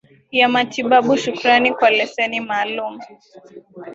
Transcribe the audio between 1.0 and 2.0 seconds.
shukrani kwa